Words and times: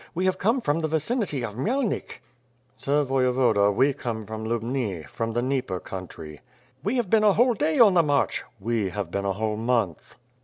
We 0.15 0.25
have 0.25 0.39
come 0.39 0.61
from 0.61 0.79
the 0.79 0.87
vicinity 0.87 1.43
of 1.45 1.53
Khymelnik." 1.53 2.23
"Sir 2.75 3.05
Voyevoda, 3.05 3.71
we 3.71 3.93
eomie 3.93 4.25
from 4.25 4.45
Lubni, 4.45 5.03
from 5.07 5.33
the 5.33 5.43
Dnieper 5.43 5.79
country." 5.79 6.41
"We 6.83 6.95
have 6.95 7.11
been 7.11 7.23
a 7.23 7.33
whole 7.33 7.53
day 7.53 7.77
on 7.77 7.93
the 7.93 8.01
march." 8.01 8.43
"We 8.59 8.89
have 8.89 9.11
been 9.11 9.25
a 9.25 9.33
whole 9.33 9.57
month." 9.57 10.15